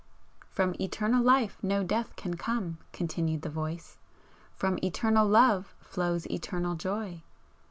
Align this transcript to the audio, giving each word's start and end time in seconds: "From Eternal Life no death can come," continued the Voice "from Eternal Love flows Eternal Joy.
"From 0.49 0.73
Eternal 0.81 1.23
Life 1.23 1.59
no 1.61 1.83
death 1.83 2.15
can 2.15 2.33
come," 2.35 2.79
continued 2.91 3.43
the 3.43 3.51
Voice 3.51 3.99
"from 4.55 4.79
Eternal 4.83 5.27
Love 5.27 5.75
flows 5.79 6.25
Eternal 6.25 6.73
Joy. 6.73 7.21